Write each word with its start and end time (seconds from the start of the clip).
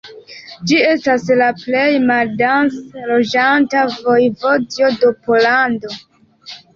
Ĝi 0.69 0.77
estis 0.91 1.25
la 1.41 1.49
plej 1.57 1.83
maldense 2.11 3.03
loĝata 3.09 3.83
vojevodio 4.07 4.89
de 5.05 5.13
Pollando. 5.29 5.93